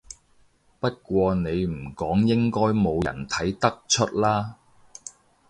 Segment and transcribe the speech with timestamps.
[0.79, 4.55] 不過你唔講應該冇人睇得出啦